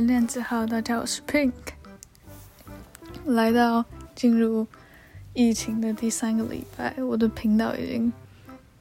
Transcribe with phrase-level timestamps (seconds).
[0.00, 1.52] 关键字号，大家好，我是 Pink。
[3.26, 3.84] 来到
[4.14, 4.66] 进入
[5.34, 8.10] 疫情的第三个礼拜，我的频道已经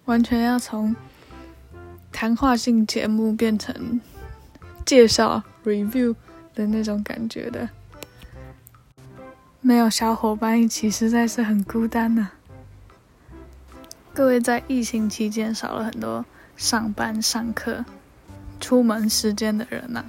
[0.05, 0.95] 完全要从
[2.09, 3.99] 谈话性节目变成
[4.85, 6.15] 介绍 review
[6.55, 7.67] 的那种感觉的。
[9.59, 12.31] 没有小伙伴一起，实在是很孤单呢、
[14.13, 16.25] 各位在疫情期间少了很多
[16.55, 17.83] 上班、上课、
[18.61, 20.05] 出门时间的人呐、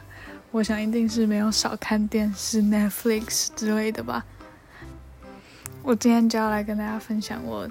[0.53, 4.25] 我想一定是没有少看电视、 Netflix 之类的吧。
[5.81, 7.69] 我今天就要来跟大家分享，我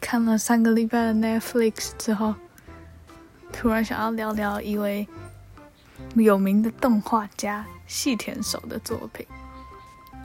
[0.00, 2.32] 看了三个礼拜的 Netflix 之后，
[3.52, 5.06] 突然想要聊聊一位
[6.14, 9.26] 有名的动画家细田守的作品。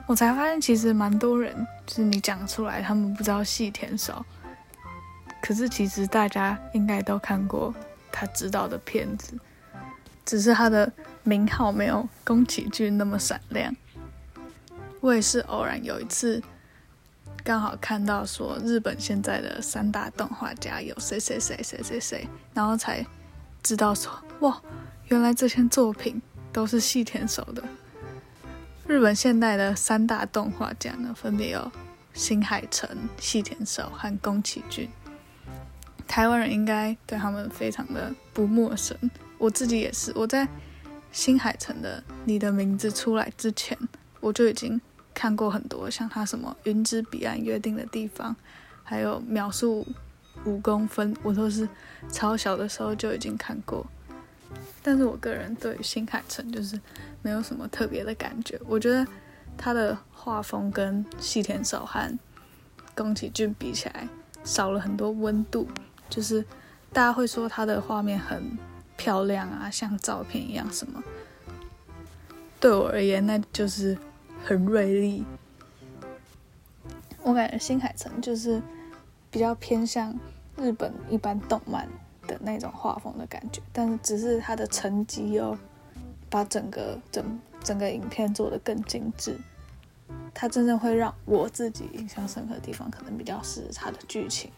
[0.06, 4.24] 我才发现，其实蛮多人就是你讲出来，他们不知道细田守，
[5.42, 7.74] 可是其实大家应该都看过
[8.12, 9.36] 他知道的片子，
[10.24, 10.92] 只是他的。
[11.22, 13.74] 名号没有宫崎骏那么闪亮。
[15.00, 16.42] 我也是偶然有一次，
[17.42, 23.04] 刚好看到说日本现在的三大动画家有谁谁谁谁谁谁，然后才
[23.62, 24.60] 知道说哇，
[25.08, 26.20] 原来这些作品
[26.52, 27.62] 都是细田守的。
[28.86, 31.70] 日本现代的三大动画家呢，分别有
[32.12, 34.90] 新海诚、细田守和宫崎骏。
[36.06, 38.96] 台湾人应该对他们非常的不陌生，
[39.38, 40.46] 我自己也是，我在。
[41.12, 43.76] 新海诚的《你的名字》出来之前，
[44.20, 44.80] 我就已经
[45.12, 48.32] 看过很多，像他什么《云之彼岸约定的地方》，
[48.84, 49.86] 还有《秒速
[50.44, 51.68] 五公分》，我都是
[52.10, 53.84] 超小的时候就已经看过。
[54.82, 56.80] 但是我个人对新海诚就是
[57.22, 59.06] 没有什么特别的感觉，我觉得
[59.58, 62.18] 他的画风跟细田守和
[62.94, 64.08] 宫崎骏比起来
[64.44, 65.68] 少了很多温度，
[66.08, 66.44] 就是
[66.92, 68.56] 大家会说他的画面很。
[69.00, 71.02] 漂亮啊，像照片一样什么？
[72.60, 73.96] 对我而言，那就是
[74.44, 75.24] 很锐利。
[77.22, 78.60] 我感觉新海诚就是
[79.30, 80.14] 比较偏向
[80.58, 81.88] 日本一般动漫
[82.26, 85.56] 的那种画风的感觉，但是只是他的成绩又
[86.28, 89.34] 把整个整整个影片做得更精致。
[90.34, 94.50] 他真正会让我自己印象深刻的地方，可能比较是他的剧情。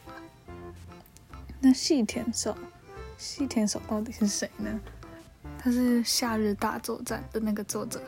[1.61, 2.57] 那细田守。
[3.23, 4.81] 细田守到底是谁呢？
[5.57, 8.03] 他是《夏日大作战》的那个作者，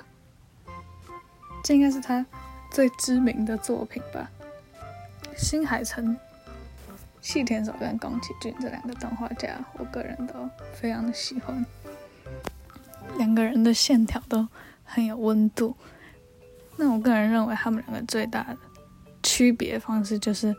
[1.62, 2.26] 这应该是他
[2.72, 4.28] 最知名的作品吧。
[5.36, 6.16] 新海诚、
[7.20, 11.64] 细田守跟宫崎骏这两个动画家，我个人都非常的喜欢。
[13.16, 14.48] 两个人的线条都
[14.82, 15.76] 很有温度。
[16.76, 18.56] 那我个人认为，他们两个最大的
[19.22, 20.52] 区别方式就是，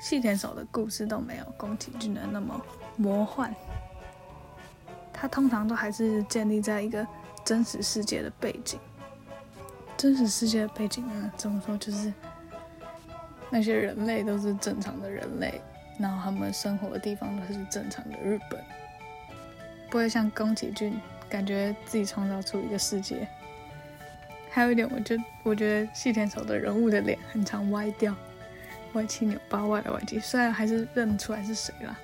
[0.00, 2.64] 细田守的故事都没有宫崎骏的那么。
[2.96, 3.54] 魔幻，
[5.12, 7.06] 它通常都还是建立在一个
[7.44, 8.78] 真实世界的背景。
[9.96, 11.76] 真实世界的背景呢，怎么说？
[11.78, 12.12] 就是
[13.50, 15.60] 那些人类都是正常的人类，
[15.98, 18.60] 然后他们生活的地方都是正常的日本，
[19.90, 23.28] 不会像宫崎骏感觉自己创造出一个世界。
[24.50, 28.14] 还有一点，我就我觉得细田守的人物的脸很常歪掉，
[28.94, 31.96] 歪七扭八，歪来歪去，虽然还是认出来是谁啦。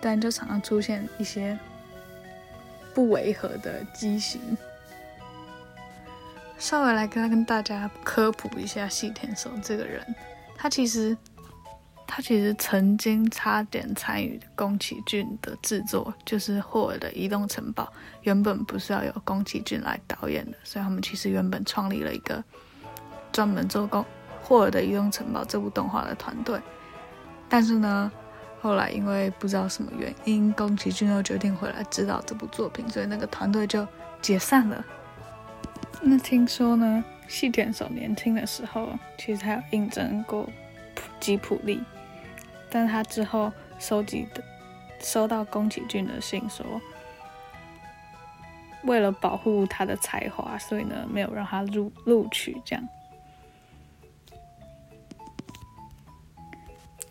[0.00, 1.58] 但就常常出现一些
[2.94, 4.40] 不违和的畸形。
[6.58, 10.04] 稍微来跟跟大家科普一下细田守这个人，
[10.56, 11.16] 他其实
[12.06, 17.90] 他其实曾经差点参与宫崎骏的制作，就是霍尔的移动城堡，
[18.22, 22.44] 原本不是要由宫崎骏来导演的，所以他们其实原本创立了一个
[23.32, 24.04] 专门做宫
[24.42, 26.60] 霍尔的移动城堡这部动画的团队，
[27.48, 28.12] 但是呢。
[28.60, 33.86] 后来因为不知道什么原因，宫崎骏又决定回来指导这部作品，所以那个团队就
[34.20, 34.84] 解散了。
[36.02, 40.48] 那听说呢，细田守年轻的时候其实还有应征过
[41.18, 41.82] 吉普力，
[42.68, 44.42] 但他之后收集的
[44.98, 46.64] 收到宫崎骏的信说，
[48.84, 52.88] 为了保护他的才华，所以呢没有让他录录取这样。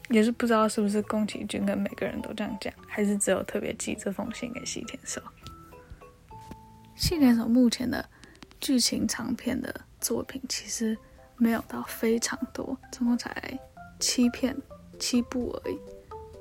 [0.10, 5.22] 也是不知道是不是宫崎骏跟每个人都这样讲，还是只有特别寄这封信给细田守。
[6.96, 8.04] 细田守目前的
[8.60, 10.98] 剧情长片的作品其实
[11.38, 13.60] 没有到非常多，总共才
[14.00, 14.58] 七片
[14.98, 15.80] 七部而已。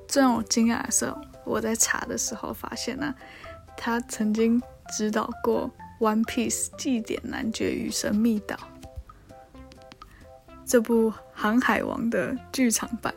[0.08, 3.14] 最让我惊讶的是，我在查的时候发现呢、
[3.76, 4.60] 他曾经
[4.96, 5.70] 指导过
[6.02, 8.56] 《One Piece》祭典男爵与神秘岛
[10.64, 13.14] 这部《航海王》的剧场版。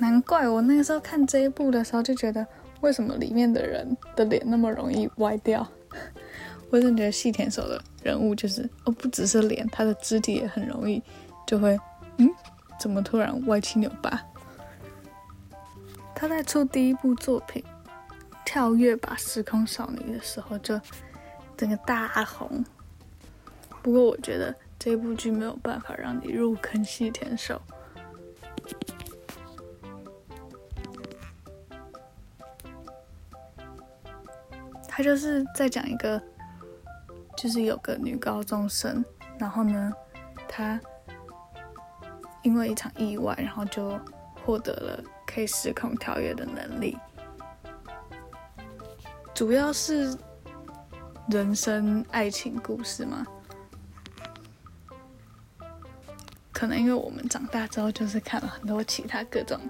[0.00, 2.46] 难怪我那个时候看这一部的时候就觉得，
[2.80, 5.66] 为什么里面的人的脸那么容易歪掉？
[6.70, 11.02] 我真的觉得细田守的人物就是哦，不只是脸，他的肢体也很容易
[11.46, 11.78] 就会
[12.18, 12.28] 嗯，
[12.78, 14.22] 怎么突然歪七扭八？
[16.14, 17.64] 他在出第一部作品
[18.44, 20.78] 《跳跃吧时空少女》的时候，就
[21.56, 22.64] 整个大红。
[23.82, 27.62] 不过我觉得这部剧没有办法让你入坑细田守。
[34.98, 36.20] 他就是在讲一个。
[37.36, 39.04] 就是有个女高中生，
[39.38, 39.92] 然后呢，
[40.48, 40.80] 她
[42.42, 43.96] 因为一场意外，然后就
[44.44, 46.98] 获得了可以时空跳跃的能力。
[49.32, 50.18] 主要是
[51.28, 53.24] 人生爱情故事嘛。
[56.50, 59.60] 可能因为我们长大之后，就是看了很多其他各种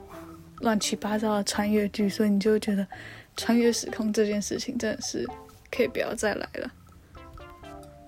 [0.60, 2.88] 乱七八糟的穿越剧，所以你就会觉得
[3.38, 5.26] 穿越时空这件事情真的是
[5.70, 6.70] 可以不要再来了。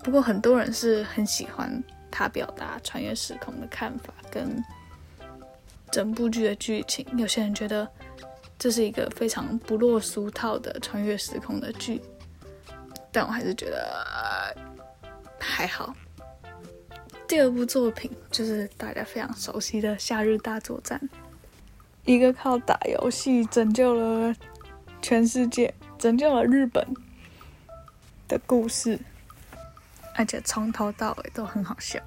[0.03, 1.81] 不过很多人是很喜欢
[2.11, 4.61] 他表达穿越时空的看法跟
[5.89, 7.05] 整部剧的剧情。
[7.17, 7.87] 有些人觉得
[8.59, 12.01] 这是一个非常不落俗套的穿越时空的剧，
[13.11, 14.55] 但我还是觉得、
[15.39, 15.95] 还好。
[17.27, 20.99] 第二部作品就是大家非常熟悉的《夏日大作战》，
[22.03, 24.35] 一个靠打游戏拯救了
[25.01, 26.85] 全世界、拯救了日本
[28.27, 28.99] 的故事。
[30.13, 31.99] 而且从头到尾都很好笑，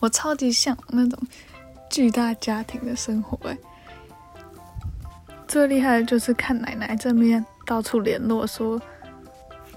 [0.00, 1.18] 我超级像那种
[1.90, 3.58] 巨大家庭的生活哎。
[5.48, 8.80] 最厉害的就是看奶奶这边到处联络，说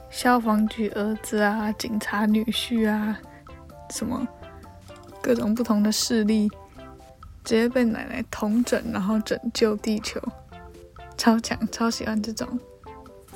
[0.09, 3.19] 消防局儿子啊、警察女婿啊，
[3.89, 4.27] 什么
[5.21, 6.49] 各种不同的势力，
[7.43, 10.21] 直接被奶奶统整，然后拯救地球，
[11.19, 12.47] 超强，超喜欢这种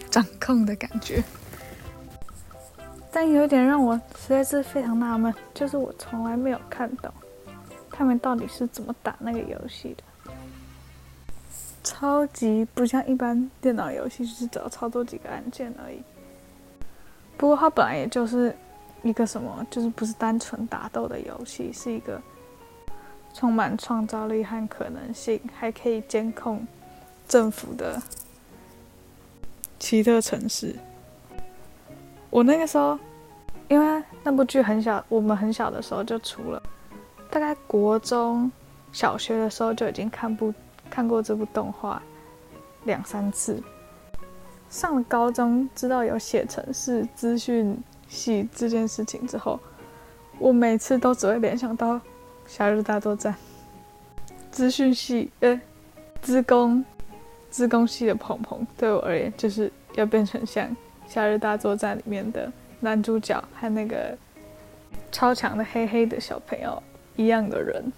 [0.09, 1.21] 掌控的感觉。
[3.12, 7.13] 但有一点让我实在是非常纳闷，就是我从来没有看懂
[7.91, 10.33] 他们到底是怎么打那个游戏的，
[11.83, 16.01] 超级不像一般电脑游戏，就是只要操作几个按键而已。
[17.36, 18.56] 不过它本来也就是
[19.03, 22.19] 一个什么，就是不是单纯打斗的游戏，是一个
[23.33, 26.65] 充满创造力和可能性，还可以监控
[27.33, 28.00] 政府的
[29.80, 30.75] 奇特城市。
[32.30, 33.00] 我那个时候，
[33.68, 36.62] 因为那部剧很小，我们很小的时候就出了，
[37.31, 38.51] 大概国中
[38.91, 40.53] 小学的时候就已经看部
[40.91, 42.00] 看过这部动画
[42.83, 43.59] 两三次。
[44.69, 47.75] 上了高中，知道有写城市资讯
[48.07, 49.59] 系这件事情之后，
[50.38, 51.95] 我每次都只会联想到
[52.45, 53.33] 《夏日大作战》。
[54.51, 55.59] 资讯系，呃，
[56.21, 56.86] 资工，
[57.53, 60.67] 资工系的鹏鹏对我而言就是要变成像。
[61.05, 64.17] 《夏日大作战》里面的男主角和那个
[65.11, 66.81] 超强的黑黑的小朋友
[67.15, 67.94] 一样的人，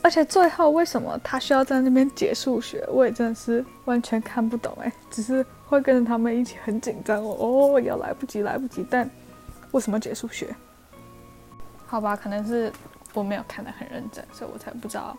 [0.00, 7.36] 而且最后为什么他需要在那边解数学，我也真的是完全看不懂哎，只是会跟着他们一起很紧张哦，
[7.74, 9.10] 哦，要来不及来不及，但
[9.72, 10.54] 为什么解数学？
[11.86, 12.72] 好吧，可能是
[13.12, 15.14] 我没有看得很认真，所以我才不知道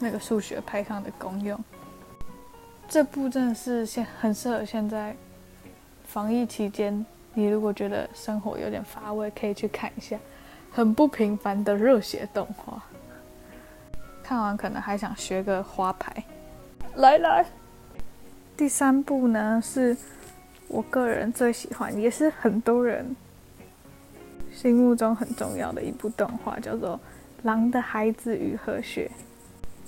[0.00, 1.62] 那个数学派上的功用。
[2.92, 5.16] 这部真的是现很适合现在。
[6.04, 10.18] 防疫期间，你如果觉得生活有点乏味，可以去看一下
[10.70, 12.82] 很不平凡的热血动画。
[14.22, 16.22] 看完可能还想学个花牌。
[16.96, 17.46] 来来，
[18.58, 19.96] 第三部呢，是
[20.68, 23.16] 我个人最喜欢，也是很多人
[24.52, 26.96] 心目中很重要的一部动画，叫做
[27.44, 29.10] 《狼的孩子与和雪》。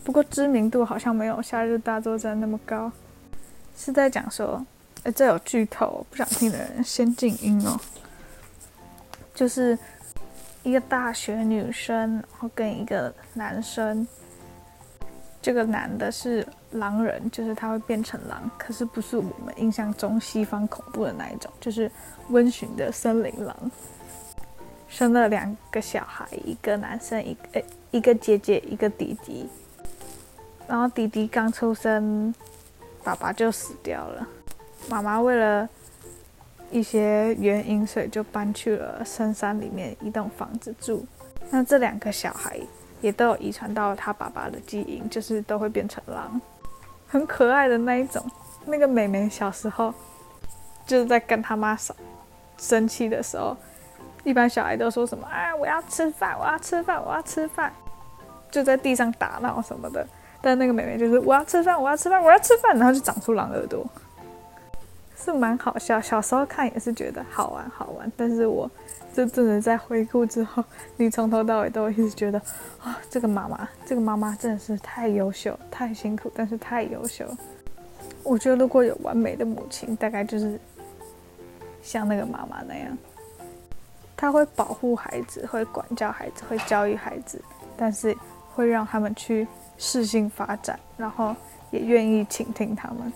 [0.05, 2.93] 不过知名度好像没有《夏日大作战》那么高。
[3.77, 4.65] 是在讲说。
[5.03, 7.79] 哎，这有剧透，不想听的人先静音哦。
[9.35, 9.79] 就是
[10.63, 14.09] 一个大学女生，然后跟一个男生。
[15.43, 21.91] 这个男的是狼人，就是他会变成狼，可是不是我们印象中西方恐怖的那一种，就是
[22.31, 23.55] 温驯的森林狼。
[24.89, 29.47] 生了两个小孩，一个男生，一个一个姐姐，一个弟弟。
[30.67, 32.35] 然后弟弟刚出生，
[33.03, 34.27] 爸爸就死掉了。
[34.89, 35.69] 妈妈为了
[36.71, 41.07] 一些原因，所以就搬去了深山里面一栋房子住。
[41.51, 42.59] 那这两个小孩
[43.01, 46.41] 也都有遗传到他爸爸的基因，就是都会变成狼，
[47.07, 48.25] 很可爱的那一种。
[48.67, 49.93] 那个妹妹小时候
[50.87, 51.95] 就是在跟他妈生
[52.57, 53.55] 生气的时候，
[54.25, 57.71] 一般小孩都说什么啊，我要吃饭，我要吃饭，我要吃饭，
[58.51, 60.07] 就在地上打闹什么的。
[60.45, 63.83] 但那个妹妹就是我要吃饭，我要吃饭，我要吃饭，然后就长出狼耳朵。
[65.17, 65.99] 是蛮好笑。
[65.99, 68.71] 小时候看也是觉得好玩好玩，但是我
[69.15, 70.63] 就真的在回顾之后，
[70.99, 72.39] 你从头到尾都一直觉得
[72.83, 77.25] 啊、哦，这个妈妈，这个妈妈真的是太优秀，太辛苦，但是太优秀。
[78.23, 80.61] 我觉得如果有完美的母亲，大概就是
[81.83, 82.99] 像那个妈妈那样，
[84.15, 87.41] 她会保护孩子，会管教孩子，会教育孩子，
[87.79, 88.15] 但是
[88.55, 89.49] 会让他们去
[89.79, 91.35] 适性发展，然后
[91.71, 93.13] 也愿意倾听他们。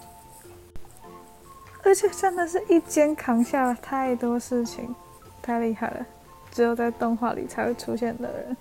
[1.84, 4.94] 而且真的是一肩扛下了太多事情，
[5.40, 6.06] 太厉害了，
[6.50, 8.56] 只有在动画里才会出现的人。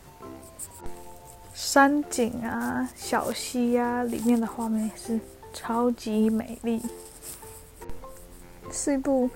[1.53, 5.19] 山景啊，小溪啊，里面的画面也是。
[5.53, 6.79] 超级美丽，
[8.71, 9.27] 是一部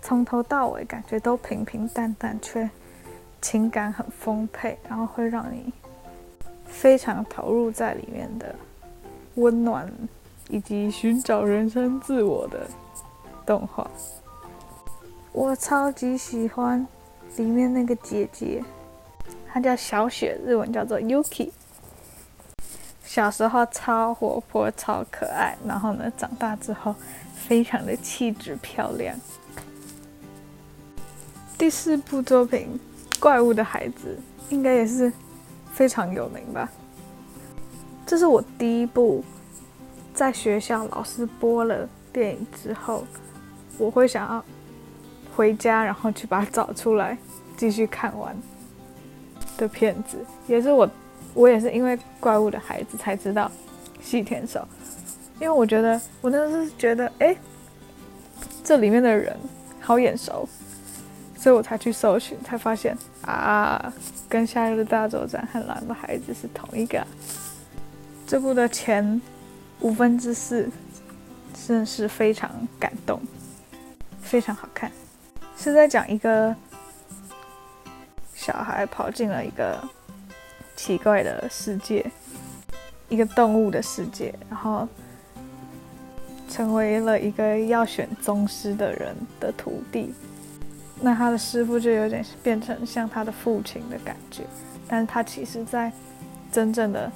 [0.00, 2.70] 从头到尾感觉都平平淡淡，却
[3.42, 5.72] 情感很丰沛，然后会让你
[6.68, 8.54] 非常投入在里面的
[9.34, 9.90] 温暖
[10.48, 12.68] 以及寻找人生自我的
[13.44, 13.90] 动画。
[15.32, 16.86] 我超级喜欢
[17.36, 18.62] 里面那个姐姐，
[19.48, 21.50] 她叫小雪，日文叫做 Yuki。
[23.04, 26.94] 小时候超活泼、超可爱，然后呢，长大之后
[27.34, 29.18] 非常的气质漂亮。
[31.56, 32.78] 第四部作品
[33.20, 34.18] 《怪物的孩子》
[34.52, 35.12] 应该也是
[35.72, 36.68] 非常有名吧？
[38.06, 39.22] 这是我第一部
[40.14, 43.04] 在学校老师播了电影之后，
[43.78, 44.44] 我会想要
[45.36, 47.16] 回家，然后去把它找出来
[47.56, 48.36] 继续看完
[49.56, 50.88] 的片子，也是我。
[51.34, 53.48] 我也是因为《怪物的孩子》才知道
[54.00, 54.66] 细田守，
[55.38, 57.36] 因为我觉得我那时候是觉得，哎，
[58.64, 59.36] 这里面的人
[59.78, 60.48] 好眼熟，
[61.38, 63.92] 所以我才去搜寻，才发现啊，
[64.28, 67.06] 跟《夏日大作战》和《狼的孩子》是同一个。
[68.26, 69.22] 这部的前
[69.80, 70.68] 五分之四
[71.66, 73.20] 真的是非常感动，
[74.20, 74.90] 非常好看，
[75.56, 76.54] 是在讲一个
[78.34, 79.80] 小孩跑进了一个。
[80.76, 82.08] 奇怪的世界，
[83.08, 84.86] 一个动物的世界，然后
[86.48, 90.14] 成为了一个要选宗师的人的徒弟。
[91.00, 94.44] 那他的师傅就有点变成像他的父亲的感觉，
[94.88, 95.92] 但是他其实，在
[96.50, 97.10] 真正的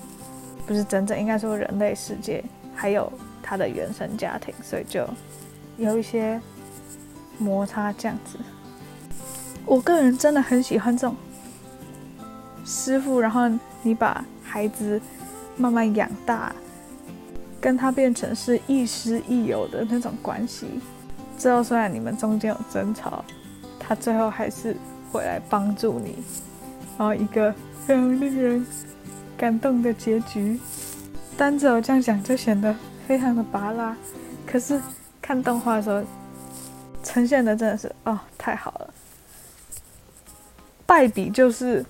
[0.67, 3.13] 不是真正，应该说人类世界，还有
[3.43, 5.07] 他的原生家庭，所以就
[5.77, 6.41] 有一些
[7.39, 8.39] 摩擦这样子。
[9.65, 11.17] 我个人真的很喜欢这种。
[12.65, 13.51] 师傅，然后
[13.83, 15.01] 你把孩子
[15.57, 16.55] 慢慢养大，
[17.61, 20.69] 跟他变成是亦师亦友的那种关系。
[21.37, 23.25] 之后虽然你们中间有争吵，
[23.95, 24.77] 最后还是
[25.11, 26.23] 回来帮助你，
[26.99, 27.55] 然后一个
[27.87, 28.67] 非常令人
[29.37, 30.59] 感动的结局。
[31.37, 32.75] 单只有这样讲就显得
[33.07, 33.97] 非常的拔拉，
[34.47, 34.81] 可是
[35.21, 36.03] 看动画的时候
[37.03, 38.95] 呈现的真的是哦，太好了。
[40.87, 41.85] 败笔就是。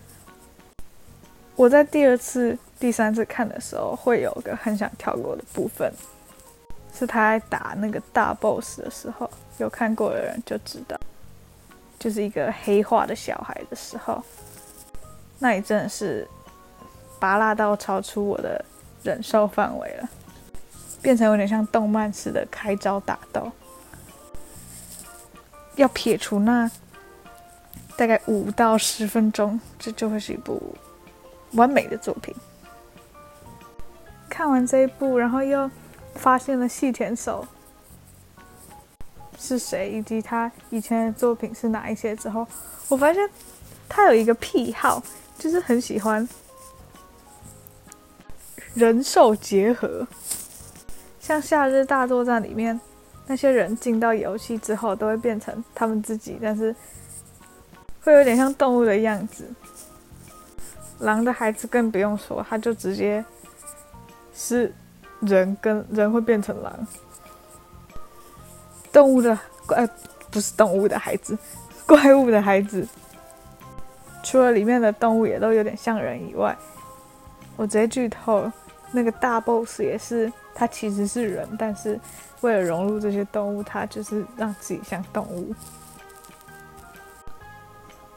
[1.55, 5.93] 我在第二次、第三次看的时候，会有个很想跳过的部分，
[6.95, 10.99] 是他在打那个大 boss 的时候，有看过的人就知道，
[12.03, 14.21] 就是一个黑化的小孩的时候，
[15.39, 16.27] 那也真的是
[17.21, 18.65] 拔辣到超出我的
[19.05, 20.09] 忍受范围了，
[21.01, 23.53] 变成有点像动漫似的开招打斗，
[25.77, 26.69] 要撇除那
[27.97, 30.61] 大概五到十分钟，这就会是一部。
[31.53, 32.35] 完美的作品。
[34.29, 35.71] 看完这一部，然后又
[36.15, 37.47] 发现了细田守
[39.43, 42.47] 是谁，以及他以前的作品是哪一些之后，
[42.89, 43.29] 我发现
[43.89, 45.03] 他有一个癖好，
[45.37, 46.27] 就是很喜欢
[48.75, 50.07] 人兽结合。
[51.19, 52.81] 像《夏日大作战》里面
[53.27, 56.75] 那些人进到游戏之后，都会变成他们自己，但是
[58.01, 59.49] 会有点像动物的样子。
[61.01, 63.25] 狼的孩子更不用说，他就直接
[64.33, 64.73] 是
[65.21, 66.87] 人跟人会变成狼。
[68.93, 69.89] 动物的怪，
[70.31, 71.37] 不是动物的孩子，
[71.87, 72.87] 怪物的孩子，
[74.23, 76.57] 除了里面的动物也都有点像人以外，
[77.57, 78.51] 我直接剧透，
[78.93, 81.99] 那个大 boss 也是，他其实是人，但是
[82.43, 85.55] 为了融入这些动物，他就是让自己像动物。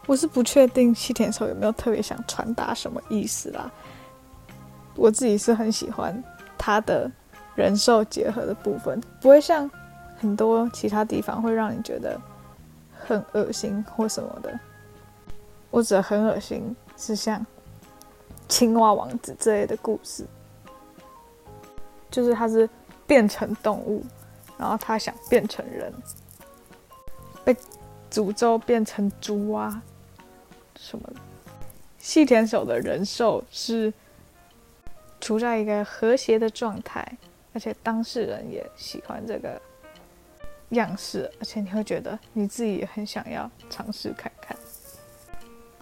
[0.08, 3.72] 我是不确定细田守有没有特别想传达什么意思啦。
[4.96, 6.24] 我自己是很喜欢
[6.58, 7.12] 他的
[7.56, 9.70] 人兽结合的部分，不会像
[10.18, 12.20] 很多其他地方会让你觉得
[12.98, 14.60] 很恶心或什么的。
[15.72, 17.46] 我指的很恶心是像
[18.48, 20.26] 青蛙王子之类的故事，
[22.10, 22.70] 就是他是
[23.06, 24.04] 变成动物，
[24.58, 25.94] 然后他想变成人，
[27.44, 27.56] 被
[28.10, 29.82] 诅咒变成猪啊
[30.80, 31.20] 什么的。
[31.98, 33.92] 细田守的人兽是
[35.20, 37.18] 处在一个和谐的状态，
[37.52, 39.60] 而且当事人也喜欢这个
[40.70, 44.56] 样式，而且你会觉得你自己也很想要尝试看看。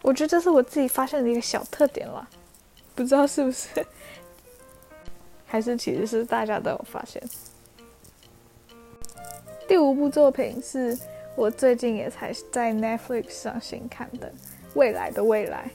[0.01, 2.27] 我觉得这是我自己发现的一个小特点了，
[2.93, 3.67] 不知道是不是，
[5.45, 7.23] 还是其实是大家都有发现。
[9.67, 10.97] 第五部作品是
[11.35, 14.27] 我最近也才在 Netflix 上新看的
[14.75, 15.71] 《未来的未来》。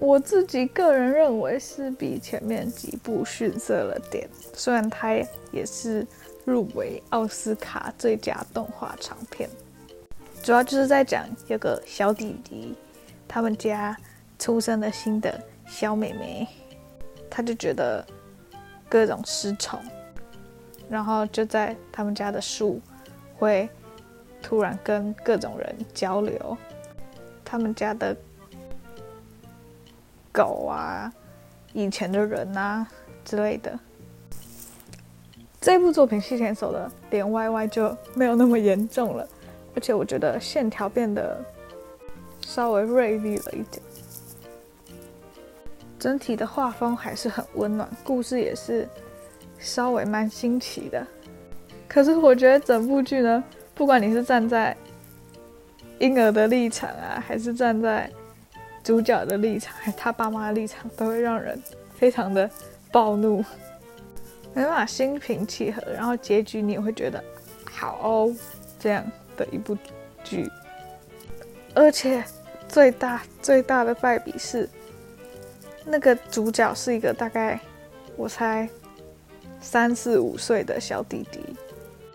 [0.00, 5.14] 我自己个人认为是比前面几部逊色了点，虽然它
[5.52, 6.06] 也是
[6.44, 9.48] 入围奥斯卡最佳动画长片。
[10.42, 12.76] 主要就是在讲有个小弟弟，
[13.26, 13.96] 他们家
[14.38, 16.46] 出生了新的小妹妹，
[17.30, 18.04] 他就觉得
[18.88, 19.80] 各种失宠。
[20.86, 22.78] 然后就在他们家的树
[23.38, 23.66] 会
[24.42, 26.54] 突然跟各种人交流，
[27.42, 28.14] 他们家的
[30.30, 31.10] 狗啊、
[31.72, 32.86] 以前的人啊
[33.24, 33.78] 之类的。
[35.64, 39.26] 这部作品细田守的脸歪歪就没有那么严重了，
[39.74, 41.42] 而且我觉得线条变得
[42.42, 43.82] 稍微锐利了一点。
[45.98, 48.86] 整体的画风还是很温暖，故事也是。
[49.56, 51.06] 稍微蛮新奇的，
[51.88, 53.42] 可是我觉得整部剧呢，
[53.74, 54.76] 不管你是站在
[55.98, 58.10] 婴儿的立场啊，还是站在
[58.82, 61.58] 主角的立场，还是他爸妈的立场，都会让人
[61.94, 62.50] 非常的
[62.92, 63.42] 暴怒，
[64.54, 67.22] 没办法心平气和，然后结局你也会觉得
[67.70, 68.34] 好哦，
[68.78, 69.04] 这样
[69.36, 69.76] 的一部
[70.22, 70.50] 剧，
[71.74, 72.24] 而且
[72.68, 74.66] 最大最大的败笔是，
[75.84, 77.60] 那个主角是一个大概
[78.16, 78.68] 我猜。
[79.60, 81.40] 三四五岁的小弟弟，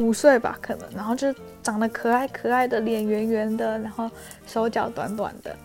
[0.04, 4.08] 五岁吧，可能，然后就长得可爱可爱的，脸圆圆的，然后
[4.46, 5.56] 手脚短短的。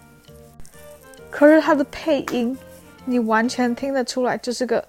[1.31, 2.57] 可是他的配音，
[3.05, 4.83] 你完全听得出来，就是个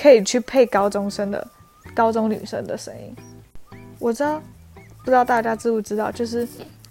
[0.00, 1.44] 可以去配高中生的
[1.92, 3.14] 高中女生的声音。
[3.98, 4.40] 我知道，
[5.00, 6.46] 不知道大家知不知道，就是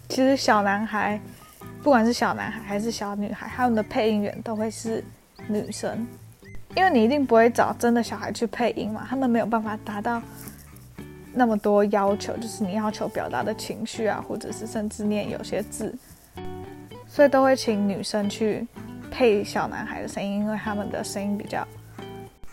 [0.10, 1.20] 其实小男孩，
[1.82, 5.02] 不管是小男孩还是小女孩，他们的配音员都会是
[5.48, 6.06] 女生。
[6.76, 10.22] 因为你一定不会找真的小孩去配音嘛，他们没有办法达到
[11.34, 15.96] 那么多要求，就是你要求表达的情绪啊，或者是甚至念有些字，
[17.08, 18.68] 所以都会请女生去
[19.10, 21.66] 配小男孩的声音，因为他们的声音比较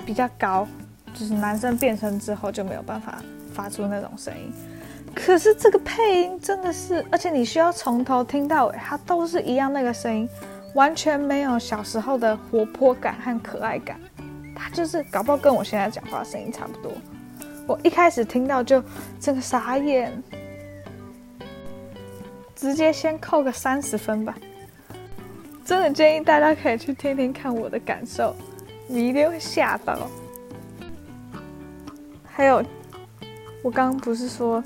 [0.05, 0.67] 比较高，
[1.13, 4.53] 就是男生变声之后就没有办法发出那种声音。
[5.15, 10.29] 可是这个配音真的是，而且你需要从头听到尾，它都是一样那个声音，
[10.75, 13.99] 完全没有小时候的活泼感和可爱感。
[14.57, 16.93] 他就是搞不好跟我现在讲话声音差不多。
[17.67, 18.83] 我一开始听到就
[19.19, 20.13] 这个傻眼，
[22.55, 24.35] 直接先扣个三十分吧。
[25.65, 28.35] 真的建议大家可以去听听看我的感受，
[28.95, 30.09] 你一定会吓到。
[32.25, 32.63] 还有，
[33.61, 34.63] 我刚刚不是说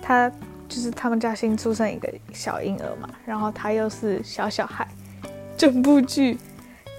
[0.00, 0.30] 他
[0.68, 4.86] 就是他们家新出生一个小婴儿嘛，然后他又是小小孩，
[5.56, 6.38] 整部剧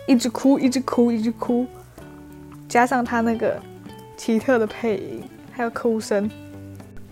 [0.06, 1.66] 一直哭，一直哭，一直哭。
[2.68, 3.58] 加上他那个
[4.18, 6.30] 奇特的配音，还有哭声，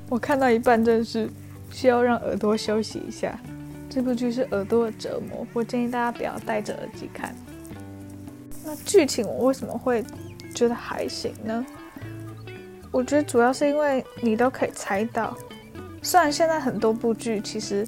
[0.09, 1.29] 我看到一半真是
[1.71, 3.39] 需要让耳朵休息一下。
[3.89, 7.33] 这部剧是耳朵的折磨，我建议大家不要戴着耳机看。
[8.65, 10.03] 那剧情我为什么会
[10.55, 11.65] 觉得还行呢？
[12.91, 15.35] 我觉得主要是因为你都可以猜到，
[16.01, 17.87] 虽然现在很多部剧其实，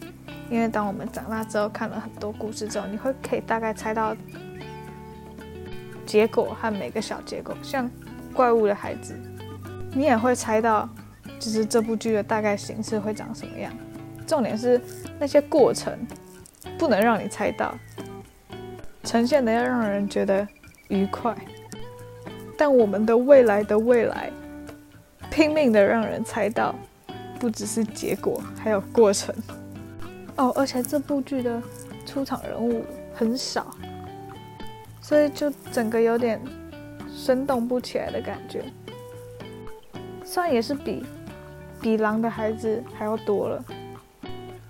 [0.49, 4.15] 因为当我们长大之后看了很多故事之后，你会可以大概猜到。
[6.05, 7.89] 结果和每个小结果，像
[8.31, 9.15] 怪物的孩子，
[9.91, 10.87] 你也会猜到，
[11.39, 13.73] 就是这部剧的大概形式会长什么样。
[14.27, 14.79] 重点是
[15.19, 15.97] 那些过程
[16.77, 17.75] 不能让你猜到，
[19.03, 20.47] 呈现的要让人觉得
[20.87, 21.35] 愉快。
[22.57, 24.31] 但我们的未来的未来，
[25.29, 26.73] 拼命的让人猜到，
[27.39, 29.35] 不只是结果，还有过程。
[30.37, 31.61] 哦，而且这部剧的
[32.05, 33.75] 出场人物很少。
[35.01, 36.41] 所以就整个有点
[37.15, 38.63] 生动不起来的感觉，
[40.23, 41.05] 虽然也是比
[41.79, 43.63] 比狼的孩子还要多了，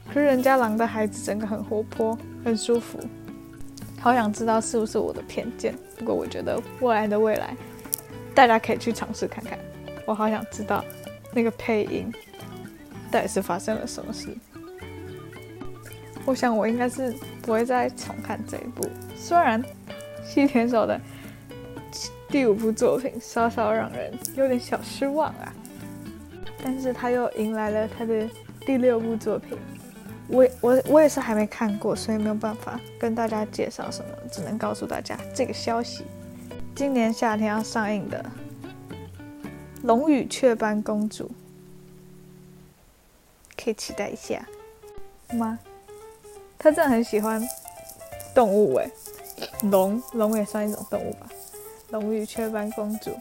[0.07, 2.99] 可是人家狼的孩子整个很活泼，很舒服，
[3.97, 5.73] 好想知道是不是我的偏见。
[5.97, 7.55] 不过我觉得未来的未来，
[8.33, 9.57] 大家可以去尝试看看。
[10.05, 10.83] 我好想知道
[11.33, 12.11] 那个配音
[13.11, 14.27] 到底是发生了什么事。
[16.25, 19.63] 我想我应该是不会再重看这一部，虽然。
[20.27, 20.99] 西田守的
[22.29, 25.53] 第五部作品稍稍让人有点小失望啊，
[26.63, 28.27] 但是他又迎来了他的
[28.61, 29.55] 第六部作品。
[30.27, 36.03] 我我我也是还没看过，所以没有办法跟大家介绍什么，只能告诉大家这个消息：
[36.75, 38.25] 今年夏天要上映的
[39.83, 41.25] 《龙与雀斑公主》，
[43.63, 44.43] 可以期待一下
[45.33, 45.59] 吗？
[46.57, 47.47] 他真的很喜欢
[48.33, 48.89] 动物哎，
[49.69, 51.29] 龙龙也算一种动物吧，
[51.91, 53.11] 《龙与雀斑公主》。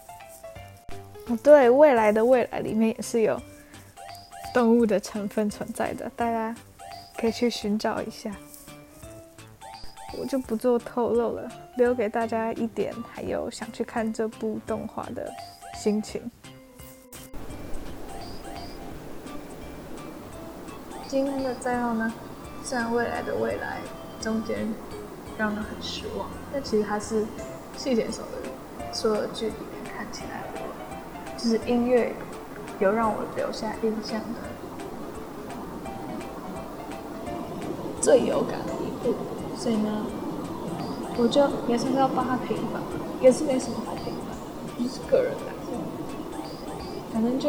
[1.27, 3.38] 哦，对，未来的未来里面也是有
[4.55, 6.57] 动物的成分存在的，大家。
[7.18, 8.31] 可以去寻找一下，
[10.18, 15.33] 我就不做透露了，留给大家一点，还有想去看这部动画的
[15.74, 16.31] 心情。
[21.09, 22.12] 今天的最后呢，
[22.62, 23.79] 虽然未来的未来
[24.20, 24.68] 中间
[25.38, 27.24] 让人很失望，但其实还是
[27.77, 30.42] 细田守的所有剧里面看起来，
[31.38, 32.12] 就是音乐
[32.81, 34.54] 有让我留下印象的。
[38.05, 39.14] 最有感的一部，
[39.57, 40.05] 所以呢，
[41.17, 42.83] 我就也算是要帮他评分，
[43.23, 44.31] 也是没什么好评的，
[44.79, 45.73] 就是个人感受，
[47.14, 47.49] 反正就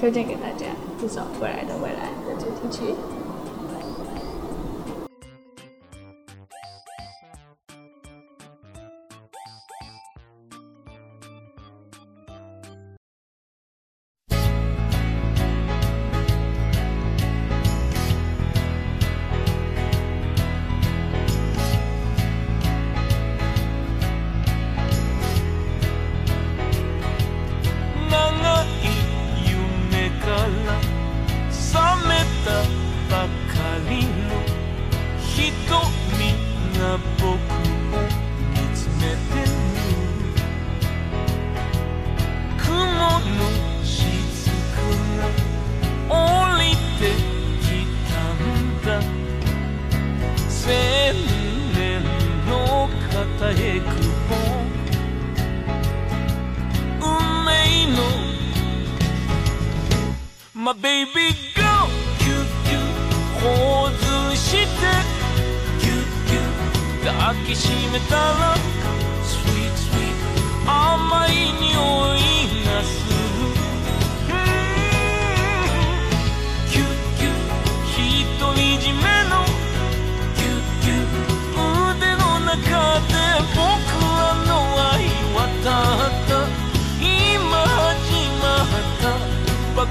[0.00, 0.64] 推荐给大家，
[0.98, 2.94] 至少未来的未来的主题曲。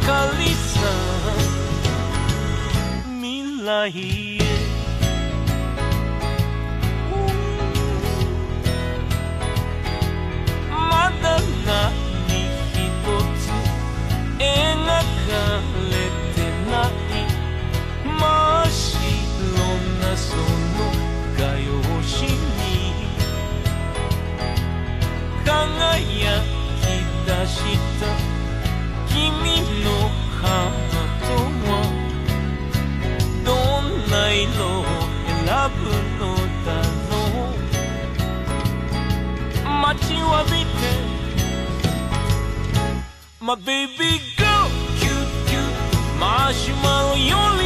[0.05, 0.13] 未
[3.65, 4.37] 来へ
[10.69, 11.89] まだ何
[12.69, 12.77] 一
[13.39, 13.49] つ
[14.37, 14.93] 描か
[15.89, 15.97] れ
[16.35, 16.37] て
[16.69, 16.87] ない
[18.05, 18.13] 真
[18.63, 18.85] っ白
[20.01, 20.41] なその
[21.35, 22.93] 画用紙に
[25.43, 26.04] 輝
[35.67, 36.69] のだ
[37.09, 37.17] ろ
[39.59, 40.77] う街を見て
[43.41, 45.61] My baby girl キュッキュッ
[46.19, 47.63] マシュマロより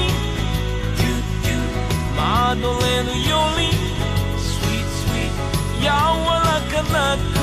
[0.95, 3.61] キュッキュッマドレーヌより
[4.39, 5.33] Sweet sweet
[5.81, 5.91] 柔ら
[6.71, 7.38] かな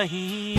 [0.00, 0.49] नहीं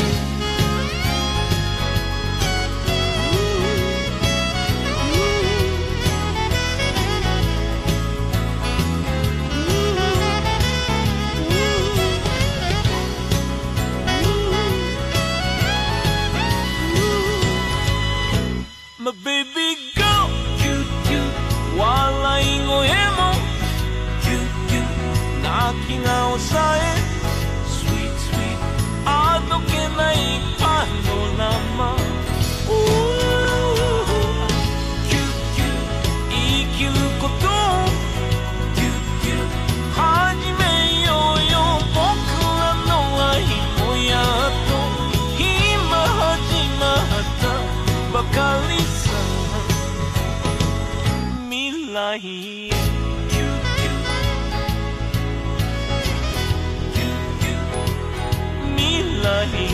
[59.42, 59.71] 了一